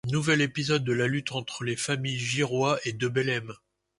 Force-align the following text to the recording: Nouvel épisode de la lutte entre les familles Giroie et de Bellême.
Nouvel 0.09 0.41
épisode 0.41 0.83
de 0.83 0.93
la 0.93 1.05
lutte 1.05 1.31
entre 1.33 1.63
les 1.63 1.75
familles 1.75 2.17
Giroie 2.17 2.79
et 2.85 2.91
de 2.91 3.07
Bellême. 3.07 3.53